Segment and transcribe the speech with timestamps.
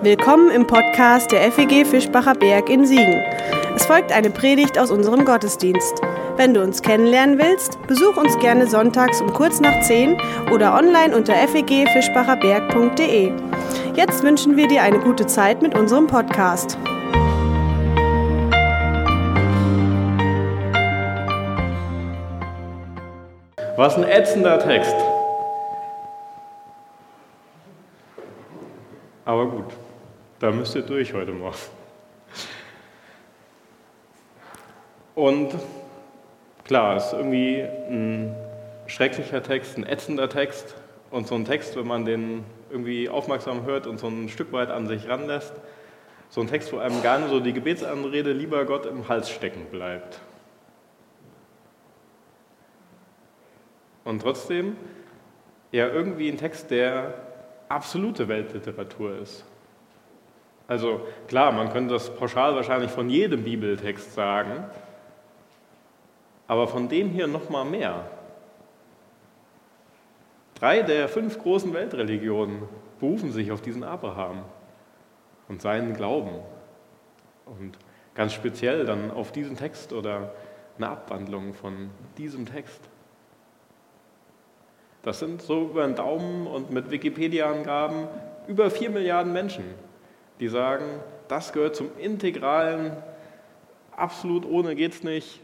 [0.00, 3.20] Willkommen im Podcast der FEG Fischbacher Berg in Siegen.
[3.74, 6.00] Es folgt eine Predigt aus unserem Gottesdienst.
[6.36, 10.16] Wenn du uns kennenlernen willst, besuch uns gerne sonntags um kurz nach 10
[10.52, 13.32] oder online unter fegfischbacherberg.de.
[13.96, 16.78] Jetzt wünschen wir dir eine gute Zeit mit unserem Podcast.
[23.76, 24.94] Was ein ätzender Text.
[29.24, 29.87] Aber gut.
[30.40, 31.56] Da müsst ihr durch heute Morgen.
[35.16, 35.52] Und
[36.62, 38.36] klar, es ist irgendwie ein
[38.86, 40.76] schrecklicher Text, ein ätzender Text.
[41.10, 44.70] Und so ein Text, wenn man den irgendwie aufmerksam hört und so ein Stück weit
[44.70, 45.54] an sich ranlässt,
[46.28, 49.66] so ein Text, wo einem gar nicht so die Gebetsanrede lieber Gott im Hals stecken
[49.72, 50.20] bleibt.
[54.04, 54.76] Und trotzdem
[55.72, 57.14] ja irgendwie ein Text, der
[57.68, 59.44] absolute Weltliteratur ist.
[60.68, 64.64] Also klar, man könnte das pauschal wahrscheinlich von jedem Bibeltext sagen,
[66.46, 68.04] aber von dem hier noch mal mehr.
[70.54, 72.64] Drei der fünf großen Weltreligionen
[73.00, 74.42] berufen sich auf diesen Abraham
[75.48, 76.40] und seinen Glauben
[77.46, 77.78] und
[78.14, 80.34] ganz speziell dann auf diesen Text oder
[80.76, 82.80] eine Abwandlung von diesem Text.
[85.02, 88.06] Das sind so über den Daumen und mit Wikipedia-Angaben
[88.48, 89.87] über vier Milliarden Menschen
[90.40, 90.84] die sagen,
[91.28, 92.96] das gehört zum integralen,
[93.92, 95.40] absolut ohne geht's nicht,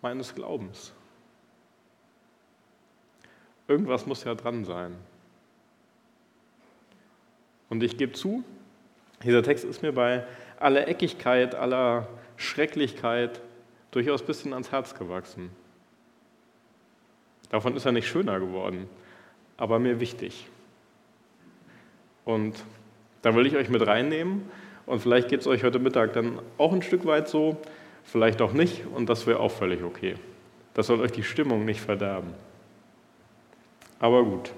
[0.00, 0.92] meines Glaubens.
[3.66, 4.96] Irgendwas muss ja dran sein.
[7.68, 8.42] Und ich gebe zu,
[9.22, 10.24] dieser Text ist mir bei
[10.58, 13.42] aller Eckigkeit, aller Schrecklichkeit
[13.90, 15.50] durchaus ein bisschen ans Herz gewachsen.
[17.50, 18.88] Davon ist er nicht schöner geworden,
[19.56, 20.46] aber mir wichtig.
[22.24, 22.62] Und
[23.28, 24.48] da will ich euch mit reinnehmen
[24.86, 27.58] und vielleicht geht es euch heute Mittag dann auch ein Stück weit so,
[28.04, 30.14] vielleicht auch nicht und das wäre auch völlig okay.
[30.72, 32.32] Das soll euch die Stimmung nicht verderben.
[34.00, 34.54] Aber gut,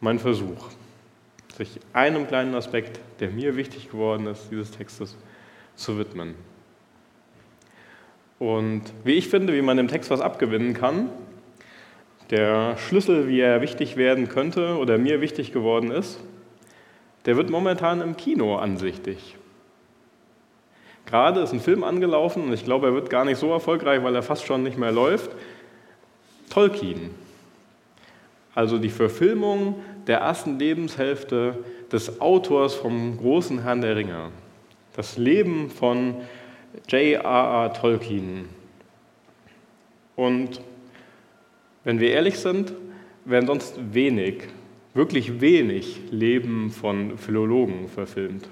[0.00, 0.68] mein Versuch,
[1.54, 5.18] sich einem kleinen Aspekt, der mir wichtig geworden ist, dieses Textes
[5.74, 6.36] zu widmen.
[8.38, 11.10] Und wie ich finde, wie man dem Text was abgewinnen kann,
[12.30, 16.18] der Schlüssel, wie er wichtig werden könnte oder mir wichtig geworden ist,
[17.30, 19.36] der wird momentan im Kino ansichtig.
[21.06, 24.16] Gerade ist ein Film angelaufen und ich glaube, er wird gar nicht so erfolgreich, weil
[24.16, 25.30] er fast schon nicht mehr läuft.
[26.48, 27.14] Tolkien.
[28.52, 29.76] Also die Verfilmung
[30.08, 31.56] der ersten Lebenshälfte
[31.92, 34.32] des Autors vom großen Herrn der Ringe.
[34.96, 36.16] Das Leben von
[36.88, 37.72] J.R.R.
[37.74, 38.48] Tolkien.
[40.16, 40.60] Und
[41.84, 42.72] wenn wir ehrlich sind,
[43.24, 44.48] werden sonst wenig
[44.94, 48.48] wirklich wenig Leben von Philologen verfilmt.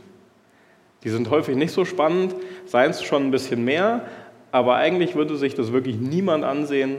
[1.04, 2.34] Die sind häufig nicht so spannend,
[2.64, 4.06] seien es schon ein bisschen mehr,
[4.50, 6.96] aber eigentlich würde sich das wirklich niemand ansehen,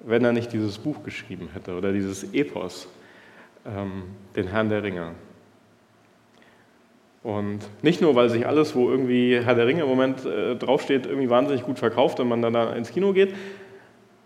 [0.00, 2.88] wenn er nicht dieses Buch geschrieben hätte oder dieses Epos,
[3.66, 4.04] ähm,
[4.36, 5.12] den Herrn der Ringe.
[7.22, 11.06] Und nicht nur, weil sich alles, wo irgendwie Herr der Ringe im Moment äh, draufsteht,
[11.06, 13.34] irgendwie wahnsinnig gut verkauft, wenn man dann da ins Kino geht,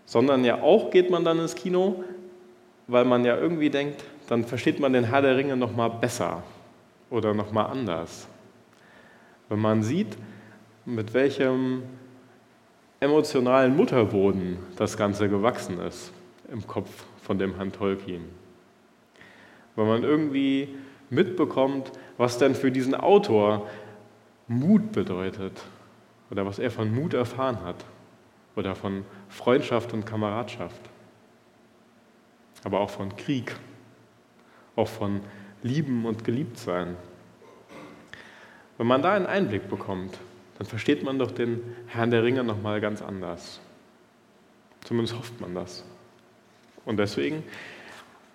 [0.05, 2.03] sondern ja auch geht man dann ins Kino,
[2.87, 6.43] weil man ja irgendwie denkt, dann versteht man den Herr der Ringe noch mal besser
[7.09, 8.27] oder noch mal anders.
[9.49, 10.17] Wenn man sieht,
[10.85, 11.83] mit welchem
[12.99, 16.11] emotionalen Mutterboden das Ganze gewachsen ist
[16.51, 18.23] im Kopf von dem Herrn Tolkien.
[19.75, 20.69] Wenn man irgendwie
[21.09, 23.67] mitbekommt, was denn für diesen Autor
[24.47, 25.61] Mut bedeutet
[26.31, 27.85] oder was er von Mut erfahren hat
[28.55, 30.81] oder von Freundschaft und Kameradschaft,
[32.63, 33.55] aber auch von Krieg
[34.75, 35.21] auch von
[35.61, 36.95] Lieben und Geliebtsein.
[38.77, 40.17] Wenn man da einen Einblick bekommt,
[40.57, 43.59] dann versteht man doch den Herrn der Ringe nochmal ganz anders.
[44.83, 45.85] Zumindest hofft man das.
[46.85, 47.43] Und deswegen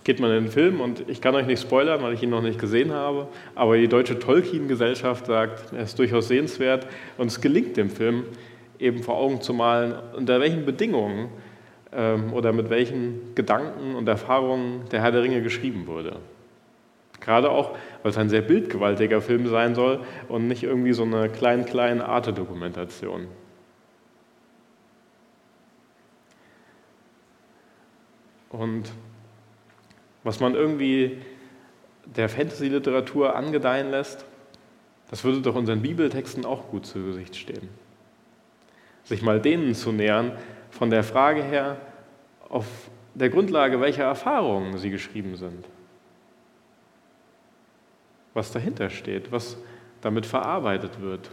[0.05, 2.41] geht man in den Film und ich kann euch nicht spoilern, weil ich ihn noch
[2.41, 6.87] nicht gesehen habe, aber die deutsche Tolkien-Gesellschaft sagt, er ist durchaus sehenswert
[7.19, 8.25] und es gelingt dem Film
[8.79, 11.29] eben vor Augen zu malen, unter welchen Bedingungen
[11.93, 16.17] ähm, oder mit welchen Gedanken und Erfahrungen der Herr der Ringe geschrieben wurde.
[17.21, 21.29] Gerade auch, weil es ein sehr bildgewaltiger Film sein soll und nicht irgendwie so eine
[21.29, 23.27] klein kleine Arte-Dokumentation.
[28.51, 28.91] Und
[30.25, 31.19] was man irgendwie
[32.05, 34.25] der Fantasy-Literatur angedeihen lässt,
[35.11, 37.69] das würde doch unseren Bibeltexten auch gut zu Gesicht stehen.
[39.05, 40.33] Sich mal denen zu nähern,
[40.71, 41.79] von der Frage her,
[42.49, 42.67] auf
[43.15, 45.65] der Grundlage welcher Erfahrungen sie geschrieben sind.
[48.35, 49.57] Was dahinter steht, was
[50.01, 51.31] damit verarbeitet wird,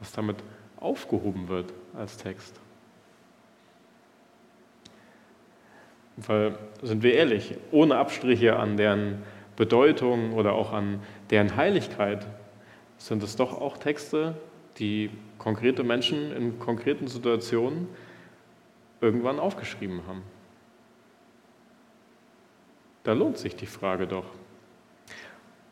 [0.00, 0.36] was damit
[0.78, 2.58] aufgehoben wird als Text.
[6.16, 9.22] Weil, sind wir ehrlich, ohne Abstriche an deren
[9.56, 11.00] Bedeutung oder auch an
[11.30, 12.26] deren Heiligkeit
[12.98, 14.34] sind es doch auch Texte,
[14.78, 17.88] die konkrete Menschen in konkreten Situationen
[19.00, 20.22] irgendwann aufgeschrieben haben.
[23.04, 24.26] Da lohnt sich die Frage doch.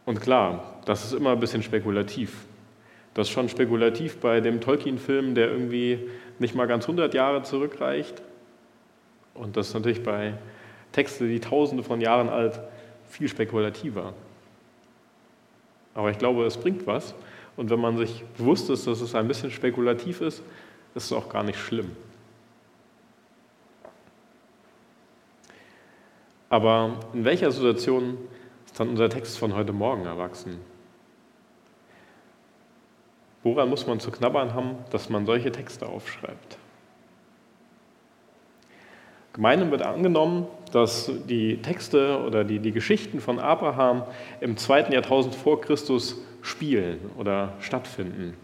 [0.06, 2.44] Und klar, das ist immer ein bisschen spekulativ.
[3.14, 8.22] Das ist schon spekulativ bei dem Tolkien-Film, der irgendwie nicht mal ganz 100 Jahre zurückreicht.
[9.34, 10.34] Und das ist natürlich bei
[10.92, 12.60] Texten, die tausende von Jahren alt,
[13.08, 14.12] viel spekulativer.
[15.94, 17.14] Aber ich glaube, es bringt was.
[17.56, 20.42] Und wenn man sich bewusst ist, dass es ein bisschen spekulativ ist,
[20.94, 21.92] ist es auch gar nicht schlimm.
[26.50, 28.18] Aber in welcher Situation
[28.74, 30.58] ist dann unser Text von heute Morgen erwachsen?
[33.44, 36.58] Woran muss man zu knabbern haben, dass man solche Texte aufschreibt?
[39.32, 44.02] Gemeinhin wird angenommen, dass die Texte oder die, die Geschichten von Abraham
[44.40, 48.36] im zweiten Jahrtausend vor Christus spielen oder stattfinden.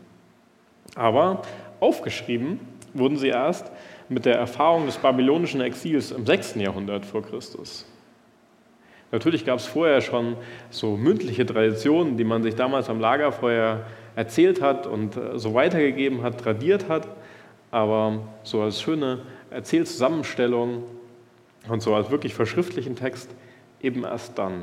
[0.95, 1.43] Aber
[1.81, 2.61] aufgeschrieben
[2.95, 3.69] wurden sie erst
[4.09, 6.55] mit der Erfahrung des babylonischen Exils im 6.
[6.55, 7.85] Jahrhundert vor Christus.
[9.13, 10.37] Natürlich gab es vorher schon
[10.71, 13.85] so mündliche Traditionen, die man sich damals am Lagerfeuer
[14.15, 17.09] erzählt hat und äh, so weitergegeben hat, tradiert hat,
[17.71, 19.21] aber so als schöne
[19.51, 20.85] Erzählzusammenstellung
[21.69, 23.31] und so als wirklich verschriftlichen Text
[23.81, 24.63] eben erst dann.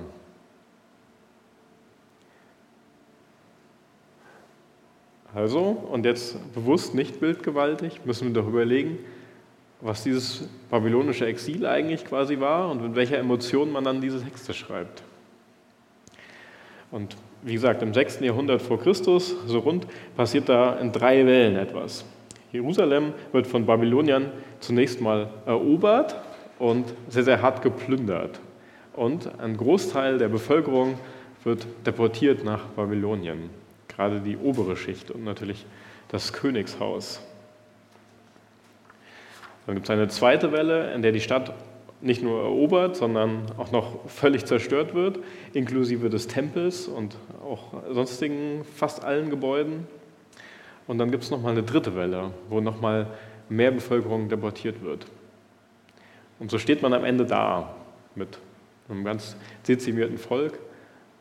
[5.34, 8.98] Also, und jetzt bewusst nicht bildgewaltig, müssen wir doch überlegen,
[9.82, 14.54] was dieses babylonische Exil eigentlich quasi war und mit welcher Emotion man dann diese Texte
[14.54, 15.04] schreibt.
[16.92, 18.22] Und wie gesagt, im 6.
[18.22, 19.86] Jahrhundert vor Christus, so rund,
[20.16, 22.06] passiert da in drei Wellen etwas.
[22.52, 26.16] Jerusalem wird von Babyloniern zunächst mal erobert
[26.60, 28.40] und sehr, sehr hart geplündert.
[28.94, 30.98] Und ein Großteil der Bevölkerung
[31.44, 33.50] wird deportiert nach Babylonien,
[33.88, 35.66] gerade die obere Schicht und natürlich
[36.08, 37.22] das Königshaus.
[39.68, 41.54] Dann gibt es eine zweite Welle, in der die Stadt
[42.00, 45.20] nicht nur erobert, sondern auch noch völlig zerstört wird,
[45.54, 49.86] inklusive des Tempels und auch sonstigen fast allen Gebäuden.
[50.88, 53.08] Und dann gibt es nochmal eine dritte Welle, wo nochmal
[53.50, 55.06] mehr Bevölkerung deportiert wird.
[56.40, 57.76] Und so steht man am Ende da
[58.16, 58.38] mit
[58.88, 59.36] einem ganz
[59.68, 60.60] dezimierten Volk,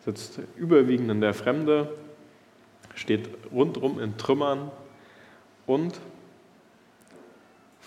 [0.05, 1.89] sitzt überwiegend in der Fremde,
[2.95, 4.71] steht rundum in Trümmern
[5.67, 5.99] und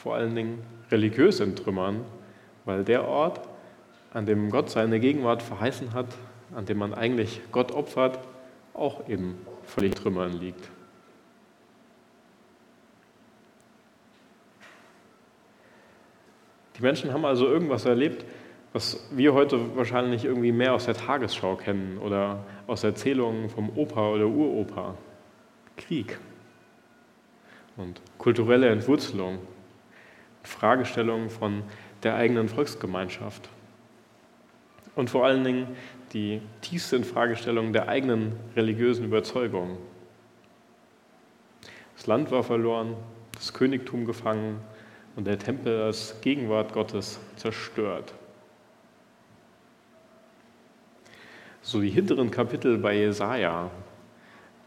[0.01, 2.05] vor allen Dingen religiös in Trümmern,
[2.63, 3.41] weil der Ort,
[4.13, 6.07] an dem Gott seine Gegenwart verheißen hat,
[6.55, 8.17] an dem man eigentlich Gott opfert,
[8.73, 10.69] auch eben völlig Trümmern liegt.
[16.77, 18.25] Die Menschen haben also irgendwas erlebt,
[18.71, 24.11] was wir heute wahrscheinlich irgendwie mehr aus der Tagesschau kennen oder aus Erzählungen vom Opa
[24.11, 24.95] oder Uropa.
[25.75, 26.17] Krieg
[27.75, 29.39] und kulturelle Entwurzelung,
[30.43, 31.63] Fragestellungen von
[32.03, 33.49] der eigenen Volksgemeinschaft
[34.95, 35.67] und vor allen Dingen
[36.13, 39.77] die tiefste Infragestellung der eigenen religiösen Überzeugung.
[41.95, 42.95] Das Land war verloren,
[43.33, 44.61] das Königtum gefangen,
[45.15, 48.13] und der Tempel als Gegenwart Gottes zerstört.
[51.61, 53.69] So die hinteren Kapitel bei Jesaja,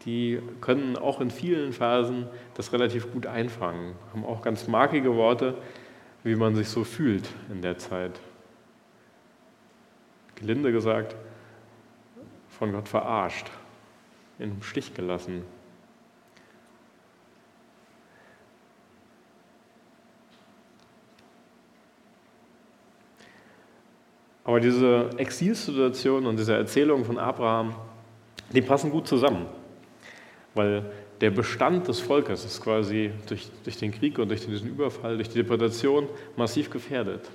[0.05, 5.55] die können auch in vielen Phasen das relativ gut einfangen, haben auch ganz markige Worte,
[6.23, 8.19] wie man sich so fühlt in der Zeit.
[10.35, 11.15] Gelinde gesagt,
[12.49, 13.49] von Gott verarscht,
[14.39, 15.43] im Stich gelassen.
[24.43, 27.75] Aber diese Exilsituation und diese Erzählung von Abraham,
[28.51, 29.45] die passen gut zusammen,
[30.53, 30.91] weil
[31.21, 35.29] der Bestand des Volkes ist quasi durch, durch den Krieg und durch diesen Überfall, durch
[35.29, 37.29] die Deportation massiv gefährdet.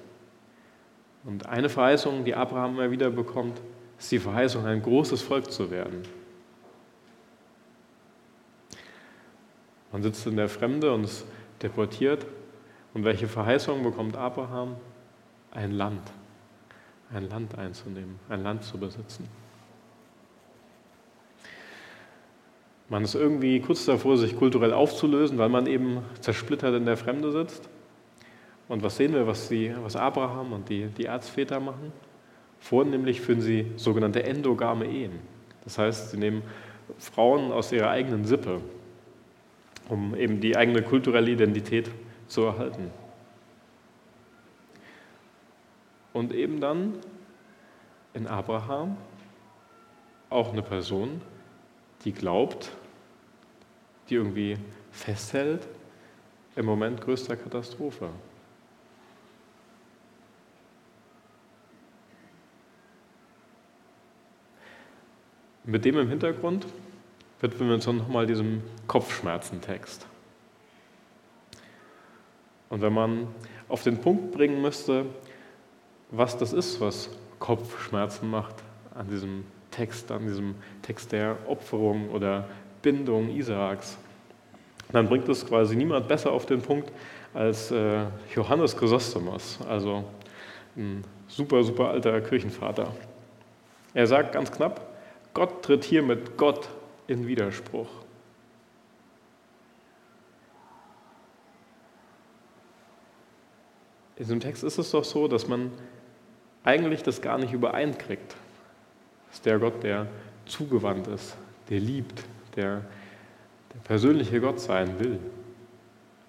[1.25, 3.61] Und eine Verheißung, die Abraham immer wieder bekommt,
[3.99, 6.03] ist die Verheißung, ein großes Volk zu werden.
[9.91, 11.25] Man sitzt in der Fremde und ist
[11.63, 12.27] deportiert.
[12.95, 14.77] Und welche Verheißung bekommt Abraham?
[15.51, 16.03] Ein Land
[17.13, 19.29] ein Land einzunehmen, ein Land zu besitzen.
[22.89, 27.31] Man ist irgendwie kurz davor, sich kulturell aufzulösen, weil man eben zersplittert in der Fremde
[27.31, 27.69] sitzt.
[28.69, 31.93] Und was sehen wir, was, die, was Abraham und die, die Erzväter machen?
[32.61, 35.13] Vornehmlich führen sie sogenannte endogame Ehen.
[35.65, 36.43] Das heißt, sie nehmen
[36.99, 38.61] Frauen aus ihrer eigenen Sippe,
[39.89, 41.91] um eben die eigene kulturelle Identität
[42.27, 42.91] zu erhalten.
[46.15, 46.95] Und eben dann
[48.15, 48.97] in Abraham
[50.31, 51.21] auch eine Person,
[52.05, 52.71] die glaubt,
[54.09, 54.57] die irgendwie
[54.93, 55.67] festhält
[56.57, 58.11] im Moment größter Katastrophe.
[65.65, 66.67] Mit dem im Hintergrund
[67.41, 70.07] widmen wir uns nochmal diesem Kopfschmerzentext.
[72.71, 73.29] Und wenn man
[73.69, 75.07] auf den Punkt bringen müsste,
[76.11, 78.55] was das ist, was Kopfschmerzen macht
[78.95, 79.45] an diesem
[79.79, 82.49] Text, an diesem Text der Opferung oder
[82.83, 83.97] Bindung Isaaks,
[84.91, 86.91] dann bringt es quasi niemand besser auf den Punkt
[87.33, 90.03] als äh, Johannes Chrysostomos, also
[90.77, 92.93] ein super, super alter Kirchenvater.
[93.95, 94.99] Er sagt ganz knapp,
[95.33, 96.69] Gott tritt hier mit Gott
[97.07, 97.89] in Widerspruch.
[104.17, 105.71] In diesem Text ist es doch so, dass man
[106.65, 108.35] eigentlich das gar nicht übereinkriegt.
[109.39, 110.09] Ist der Gott, der
[110.47, 111.37] zugewandt ist,
[111.71, 112.25] der liebt,
[112.57, 112.83] der,
[113.73, 115.21] der persönliche Gott sein will,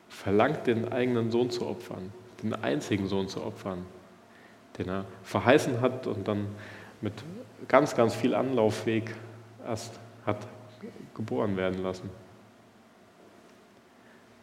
[0.09, 2.13] verlangt den eigenen Sohn zu opfern,
[2.43, 3.83] den einzigen Sohn zu opfern,
[4.77, 6.49] den er verheißen hat und dann
[7.01, 7.13] mit
[7.67, 9.15] ganz, ganz viel Anlaufweg
[9.65, 10.45] erst hat
[11.15, 12.11] geboren werden lassen.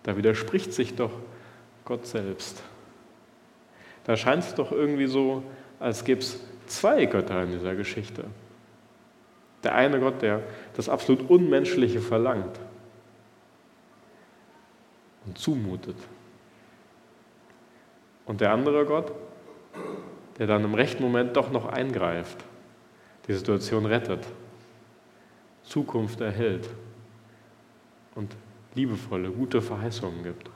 [0.03, 1.13] Da widerspricht sich doch
[1.85, 2.65] Gott selbst.
[4.03, 5.45] Da scheint es doch irgendwie so,
[5.79, 8.25] als gäbe es zwei Götter in dieser Geschichte.
[9.67, 10.45] Der eine Gott, der
[10.77, 12.61] das absolut Unmenschliche verlangt
[15.27, 15.97] und zumutet.
[18.27, 19.11] Und der andere Gott,
[20.39, 22.45] der dann im rechten Moment doch noch eingreift,
[23.27, 24.25] die Situation rettet,
[25.65, 26.69] Zukunft erhält
[28.15, 28.37] und
[28.77, 30.49] liebevolle, gute Verheißungen gibt.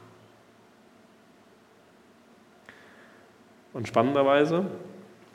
[3.73, 4.67] Und spannenderweise,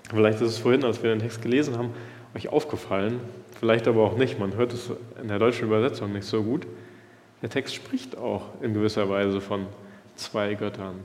[0.10, 1.94] vielleicht ist es vorhin, als wir den Text gelesen haben,
[2.36, 3.20] euch aufgefallen,
[3.60, 6.68] vielleicht aber auch nicht, man hört es in der deutschen Übersetzung nicht so gut,
[7.42, 9.68] der Text spricht auch in gewisser Weise von
[10.16, 11.00] zwei Göttern.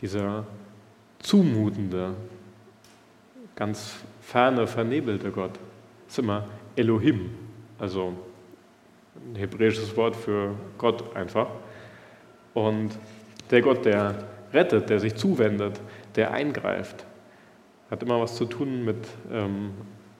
[0.00, 0.46] Dieser
[1.18, 2.14] zumutende,
[3.54, 5.58] ganz ferne, vernebelte Gott
[6.08, 6.46] ist immer
[6.76, 7.30] Elohim,
[7.78, 8.14] also
[9.16, 11.48] ein hebräisches Wort für Gott einfach.
[12.54, 12.90] Und
[13.50, 15.80] der Gott, der rettet, der sich zuwendet,
[16.16, 17.04] der eingreift,
[17.90, 18.96] hat immer was zu tun mit
[19.32, 19.72] ähm,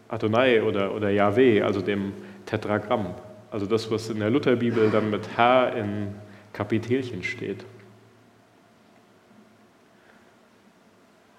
[0.08, 2.12] Adonai oder, oder Yahweh, also dem
[2.46, 3.14] Tetragramm.
[3.50, 6.14] Also das, was in der Lutherbibel dann mit Herr in
[6.52, 7.64] Kapitelchen steht.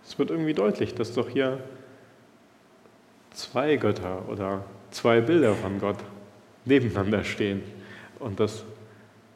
[0.03, 1.59] Es wird irgendwie deutlich, dass doch hier
[3.31, 5.97] zwei Götter oder zwei Bilder von Gott
[6.65, 7.61] nebeneinander stehen
[8.19, 8.63] und das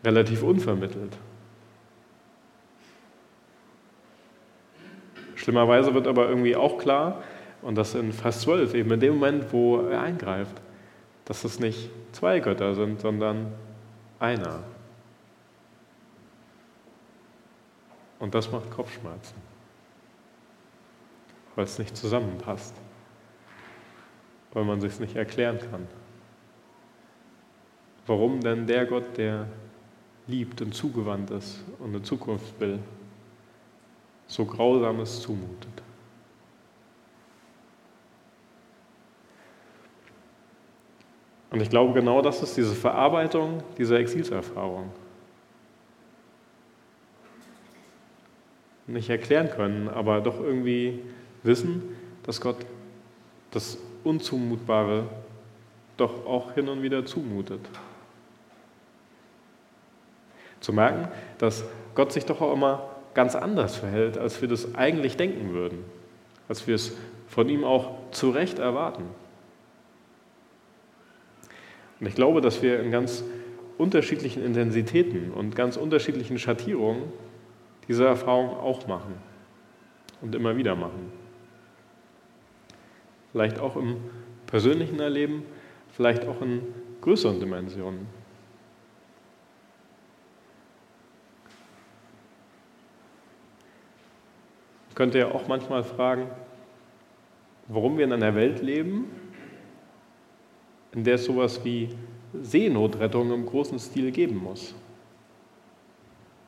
[0.03, 1.17] relativ unvermittelt.
[5.45, 7.23] Schlimmerweise wird aber irgendwie auch klar,
[7.61, 10.61] und das in Vers 12, eben in dem Moment, wo er eingreift,
[11.23, 13.53] dass es nicht zwei Götter sind, sondern
[14.19, 14.63] einer.
[18.19, 19.35] Und das macht Kopfschmerzen,
[21.55, 22.75] weil es nicht zusammenpasst
[24.55, 25.85] weil man sich nicht erklären kann.
[28.07, 29.47] Warum denn der Gott, der
[30.27, 32.79] liebt und zugewandt ist und eine Zukunft will,
[34.27, 35.75] so Grausames zumutet?
[41.55, 44.91] Und ich glaube, genau das ist diese Verarbeitung dieser Exilserfahrung.
[48.87, 51.01] Nicht erklären können, aber doch irgendwie
[51.43, 52.57] wissen, dass Gott
[53.51, 55.07] das Unzumutbare
[55.95, 57.61] doch auch hin und wieder zumutet.
[60.59, 61.63] Zu merken, dass
[61.95, 65.79] Gott sich doch auch immer ganz anders verhält, als wir das eigentlich denken würden,
[66.47, 66.95] als wir es
[67.27, 69.05] von ihm auch zu Recht erwarten.
[71.99, 73.23] Und ich glaube, dass wir in ganz
[73.79, 77.05] unterschiedlichen Intensitäten und ganz unterschiedlichen Schattierungen
[77.87, 79.15] diese Erfahrung auch machen
[80.21, 81.11] und immer wieder machen
[83.35, 83.97] vielleicht auch im
[84.47, 85.43] persönlichen Erleben,
[85.91, 86.61] vielleicht auch in
[87.01, 88.07] größeren Dimensionen.
[94.95, 96.27] Könnte ja auch manchmal fragen,
[97.67, 99.11] warum wir in einer Welt leben,
[100.93, 101.89] in der es sowas wie
[102.41, 104.73] Seenotrettung im großen Stil geben muss.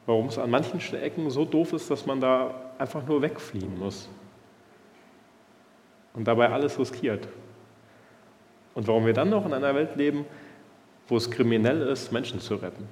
[0.05, 4.09] Warum es an manchen Ecken so doof ist, dass man da einfach nur wegfliehen muss
[6.13, 7.27] und dabei alles riskiert.
[8.73, 10.25] Und warum wir dann noch in einer Welt leben,
[11.07, 12.87] wo es kriminell ist, Menschen zu retten,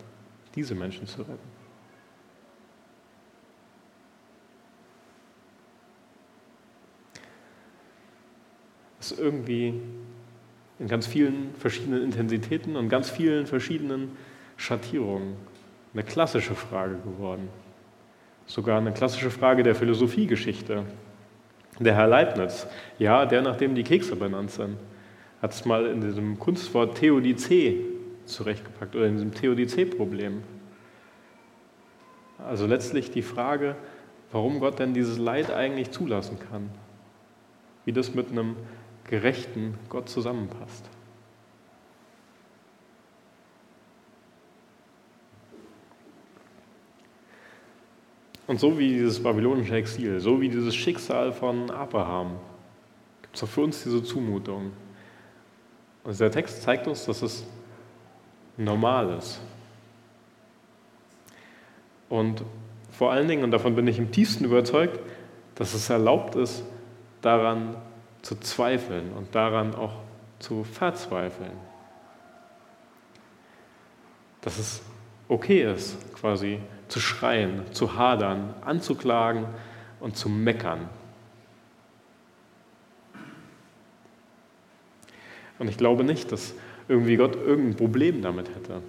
[0.55, 1.64] diese Menschen zu retten.
[9.12, 9.74] Ist irgendwie
[10.79, 14.12] in ganz vielen verschiedenen Intensitäten und ganz vielen verschiedenen
[14.57, 15.35] Schattierungen
[15.93, 17.47] eine klassische Frage geworden.
[18.45, 20.83] Sogar eine klassische Frage der Philosophiegeschichte.
[21.79, 22.67] Der Herr Leibniz,
[23.00, 24.77] ja, der, nach dem die Kekse benannt sind,
[25.41, 27.81] hat es mal in diesem Kunstwort Theodizee
[28.25, 30.43] zurechtgepackt oder in diesem Theodizee-Problem.
[32.38, 33.75] Also letztlich die Frage,
[34.31, 36.69] warum Gott denn dieses Leid eigentlich zulassen kann.
[37.85, 38.55] Wie das mit einem
[39.07, 40.89] gerechten Gott zusammenpasst.
[48.47, 52.38] Und so wie dieses babylonische Exil, so wie dieses Schicksal von Abraham,
[53.24, 54.71] gibt es auch für uns diese Zumutung.
[56.03, 57.43] Und dieser Text zeigt uns, dass es
[58.57, 59.41] normal ist.
[62.07, 62.43] Und
[62.91, 65.00] vor allen Dingen, und davon bin ich im tiefsten überzeugt,
[65.55, 66.63] dass es erlaubt ist,
[67.21, 67.75] daran
[68.25, 69.94] zu zweifeln und daran auch
[70.39, 71.51] zu verzweifeln.
[74.41, 74.82] Dass es
[75.27, 79.46] okay ist, quasi zu schreien, zu hadern, anzuklagen
[80.00, 80.89] und zu meckern.
[85.60, 86.55] Und ich glaube nicht, dass
[86.88, 88.82] irgendwie Gott irgendein Problem damit hätte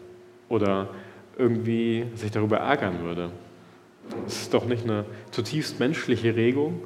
[0.49, 0.89] oder
[1.37, 3.31] irgendwie sich darüber ärgern würde.
[4.27, 6.81] Es ist doch nicht eine zutiefst menschliche Regung,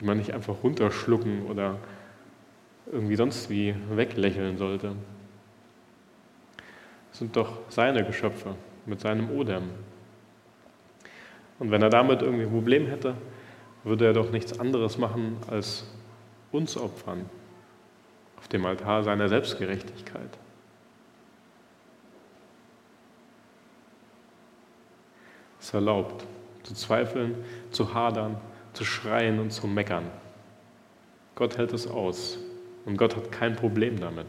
[0.00, 1.78] die man nicht einfach runterschlucken oder
[2.90, 4.94] irgendwie sonst wie weglächeln sollte.
[7.10, 9.70] Das sind doch seine Geschöpfe mit seinem Odem.
[11.58, 13.14] Und wenn er damit irgendwie ein Problem hätte,
[13.84, 15.86] würde er doch nichts anderes machen, als
[16.50, 17.28] uns opfern
[18.36, 20.38] auf dem Altar seiner Selbstgerechtigkeit.
[25.60, 26.26] Es erlaubt,
[26.62, 27.36] zu zweifeln,
[27.70, 28.36] zu hadern,
[28.74, 30.10] zu schreien und zu meckern.
[31.34, 32.38] Gott hält es aus
[32.84, 34.26] und Gott hat kein Problem damit.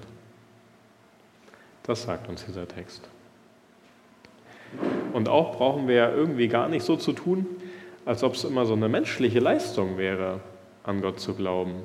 [1.83, 3.07] Das sagt uns dieser Text.
[5.13, 7.45] Und auch brauchen wir ja irgendwie gar nicht so zu tun,
[8.05, 10.39] als ob es immer so eine menschliche Leistung wäre,
[10.83, 11.83] an Gott zu glauben.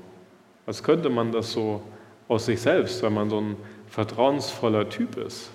[0.67, 1.83] Als könnte man das so
[2.29, 3.57] aus sich selbst, wenn man so ein
[3.89, 5.51] vertrauensvoller Typ ist.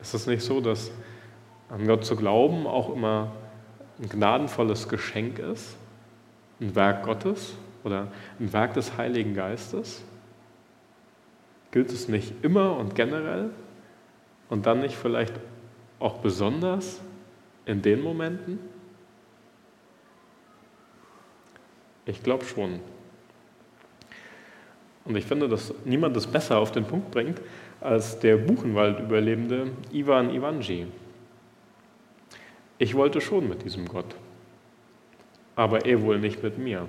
[0.00, 0.90] Ist es nicht so, dass
[1.68, 3.32] an Gott zu glauben auch immer
[4.00, 5.76] ein gnadenvolles Geschenk ist,
[6.60, 7.54] ein Werk Gottes
[7.84, 10.02] oder ein Werk des Heiligen Geistes?
[11.70, 13.50] Gilt es nicht immer und generell
[14.48, 15.34] und dann nicht vielleicht
[15.98, 17.00] auch besonders
[17.66, 18.58] in den Momenten?
[22.06, 22.80] Ich glaube schon.
[25.04, 27.40] Und ich finde, dass niemand das besser auf den Punkt bringt
[27.80, 30.86] als der Buchenwald-Überlebende Ivan Ivanji.
[32.78, 34.14] Ich wollte schon mit diesem Gott,
[35.56, 36.88] aber er wohl nicht mit mir.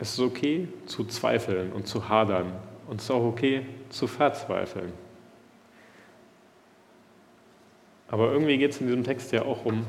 [0.00, 2.52] Es ist okay zu zweifeln und zu hadern
[2.88, 4.92] und es ist auch okay zu verzweifeln.
[8.08, 9.86] Aber irgendwie geht es in diesem Text ja auch um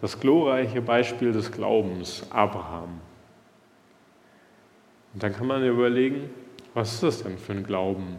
[0.00, 3.00] das glorreiche Beispiel des Glaubens, Abraham.
[5.16, 6.28] Und dann kann man überlegen,
[6.74, 8.18] was ist das denn für ein Glauben?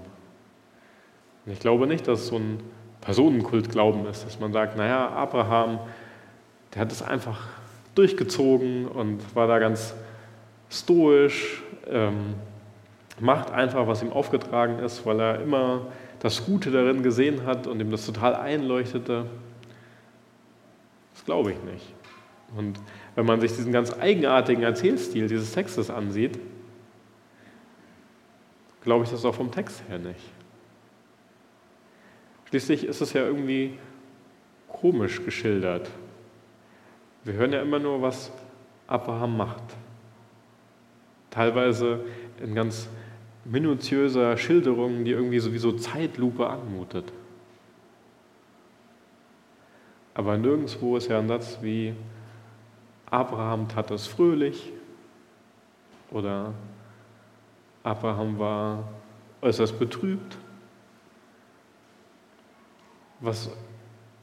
[1.46, 2.60] Und ich glaube nicht, dass es so ein
[3.02, 5.78] Personenkultglauben ist, dass man sagt, naja, Abraham,
[6.74, 7.50] der hat es einfach
[7.94, 9.94] durchgezogen und war da ganz
[10.72, 12.34] stoisch, ähm,
[13.20, 15.82] macht einfach, was ihm aufgetragen ist, weil er immer
[16.18, 19.28] das Gute darin gesehen hat und ihm das total einleuchtete.
[21.14, 21.94] Das glaube ich nicht.
[22.58, 22.80] Und
[23.14, 26.40] wenn man sich diesen ganz eigenartigen Erzählstil dieses Textes ansieht,
[28.88, 30.32] glaube ich das auch vom Text her nicht.
[32.46, 33.78] Schließlich ist es ja irgendwie
[34.70, 35.92] komisch geschildert.
[37.26, 38.32] Wir hören ja immer nur, was
[38.88, 39.64] Abraham macht.
[41.32, 42.00] Teilweise
[42.42, 42.88] in ganz
[43.44, 47.12] minutiöser Schilderung, die irgendwie sowieso Zeitlupe anmutet.
[50.14, 51.94] Aber nirgendwo ist ja ein Satz wie
[53.08, 54.72] Abraham tat es fröhlich
[56.10, 56.54] oder
[57.88, 58.84] Abraham war
[59.42, 60.38] äußerst betrübt.
[63.22, 63.50] Was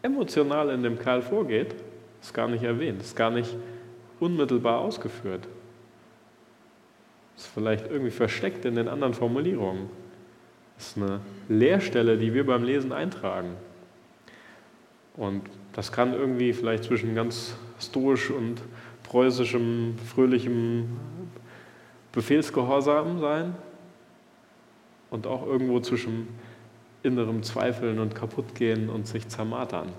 [0.03, 1.74] emotional in dem Kerl vorgeht,
[2.20, 3.57] ist gar nicht erwähnt, ist gar nicht
[4.20, 5.48] unmittelbar ausgeführt.
[7.37, 9.88] Ist vielleicht irgendwie versteckt in den anderen Formulierungen.
[10.77, 13.57] Ist eine Leerstelle, die wir beim Lesen eintragen.
[15.16, 18.61] Und das kann irgendwie vielleicht zwischen ganz stoisch und
[19.05, 20.98] preußischem, fröhlichem
[22.14, 23.57] Befehlsgehorsam sein
[25.11, 26.29] und auch irgendwo zwischen
[27.03, 29.92] innerem Zweifeln und Kaputtgehen und sich zermatern.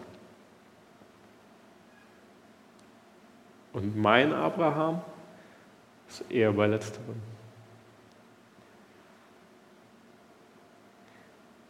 [3.73, 5.01] Und mein Abraham
[6.07, 7.15] ist eher bei letzterem.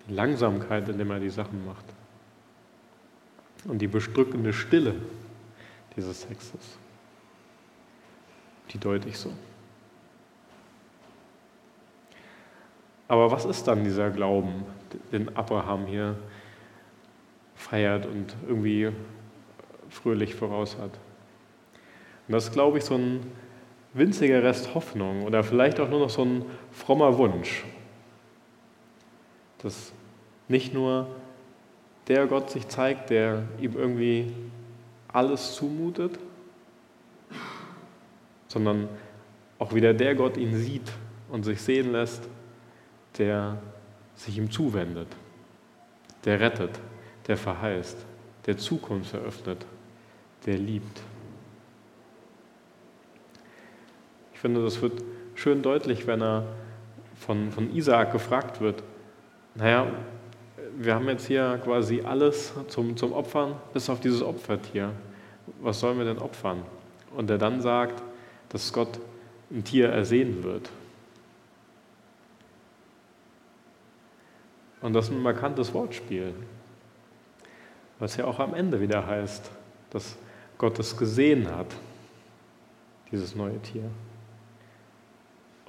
[0.08, 1.86] Die Langsamkeit, in der er die Sachen macht.
[3.66, 4.94] Und die bestrückende Stille
[5.96, 6.78] dieses Textes.
[8.72, 9.34] Die deute ich so.
[13.08, 14.66] Aber was ist dann dieser Glauben,
[15.12, 16.16] den Abraham hier
[17.56, 18.92] feiert und irgendwie
[19.90, 20.92] fröhlich voraus hat?
[22.28, 23.22] Und das ist, glaube ich, so ein
[23.94, 27.64] winziger Rest Hoffnung oder vielleicht auch nur noch so ein frommer Wunsch,
[29.60, 29.94] dass
[30.48, 31.08] nicht nur
[32.08, 34.34] der Gott sich zeigt, der ihm irgendwie
[35.08, 36.20] alles zumutet,
[38.48, 38.90] sondern
[39.60, 40.92] auch wieder der Gott ihn sieht
[41.30, 42.28] und sich sehen lässt,
[43.18, 43.58] der
[44.16, 45.08] sich ihm zuwendet,
[46.24, 46.80] der rettet,
[47.28, 47.98] der verheißt,
[48.46, 49.66] der Zukunft eröffnet,
[50.46, 51.02] der liebt.
[54.34, 56.46] Ich finde, das wird schön deutlich, wenn er
[57.16, 58.84] von, von Isaak gefragt wird,
[59.56, 59.88] naja,
[60.78, 64.92] wir haben jetzt hier quasi alles zum, zum Opfern, bis auf dieses Opfertier.
[65.62, 66.64] Was sollen wir denn opfern?
[67.16, 68.04] Und er dann sagt,
[68.50, 69.00] dass Gott
[69.52, 70.70] ein Tier ersehen wird.
[74.86, 76.32] Und das ist ein markantes Wortspiel,
[77.98, 79.50] was ja auch am Ende wieder heißt,
[79.90, 80.16] dass
[80.60, 81.66] Gott es gesehen hat,
[83.12, 83.90] dieses neue Tier.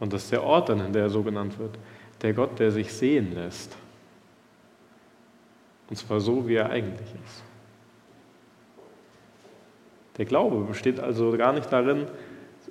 [0.01, 1.79] Und das ist der Ort in der er so genannt wird,
[2.21, 3.75] der Gott, der sich sehen lässt.
[5.89, 7.43] Und zwar so, wie er eigentlich ist.
[10.19, 12.07] Der Glaube besteht also gar nicht darin,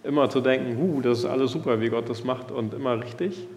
[0.03, 3.47] immer zu denken, huh, das ist alles super, wie Gott das macht und immer richtig,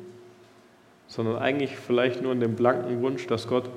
[1.09, 3.69] sondern eigentlich vielleicht nur in dem blanken Wunsch, dass Gott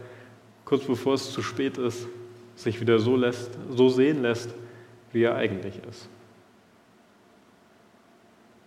[0.65, 2.07] kurz bevor es zu spät ist,
[2.55, 4.53] sich wieder so, lässt, so sehen lässt,
[5.11, 6.07] wie er eigentlich ist.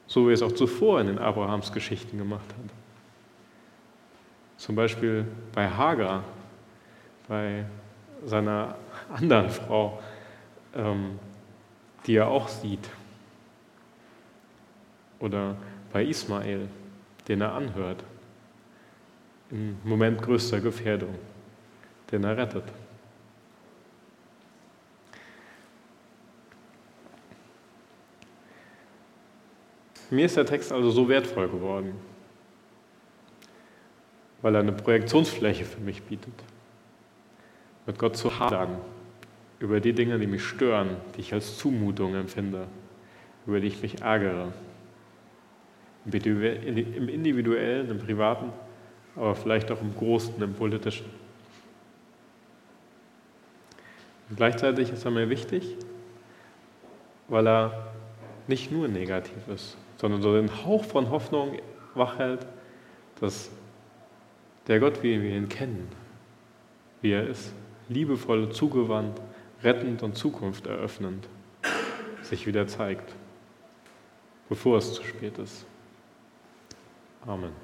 [0.07, 2.70] So wie er es auch zuvor in den Abrahams Geschichten gemacht hat.
[4.57, 6.24] Zum Beispiel bei Hagar,
[7.29, 7.64] bei
[8.24, 8.77] seiner
[9.12, 10.03] anderen Frau,
[10.74, 11.18] ähm,
[12.07, 12.88] die er auch sieht.
[15.20, 15.57] Oder
[15.92, 16.68] bei Ismael,
[17.29, 18.05] den er anhört,
[19.51, 21.15] im Moment größter Gefährdung,
[22.11, 22.65] den er rettet.
[30.11, 31.95] Mir ist der Text also so wertvoll geworden,
[34.43, 36.35] weil er eine Projektionsfläche für mich bietet
[37.87, 38.79] mit Gott zu hadern
[39.59, 42.67] über die Dinge, die mich stören, die ich als Zumutung empfinde,
[43.47, 44.53] über die ich mich ärgere.
[46.05, 48.53] Im individuellen, im privaten,
[49.16, 51.07] aber vielleicht auch im großen, im politischen.
[54.29, 55.77] Und gleichzeitig ist er mir wichtig,
[57.29, 57.92] weil er
[58.46, 61.59] nicht nur negativ ist, sondern so den Hauch von Hoffnung
[61.94, 62.46] wachhält,
[63.20, 63.50] dass
[64.66, 65.88] der Gott, wie wir ihn kennen,
[67.00, 67.53] wie er ist,
[67.88, 69.20] liebevoll zugewandt,
[69.62, 71.29] rettend und Zukunft eröffnend
[72.22, 73.14] sich wieder zeigt,
[74.48, 75.66] bevor es zu spät ist.
[77.27, 77.63] Amen.